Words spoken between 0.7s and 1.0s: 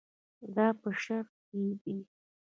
په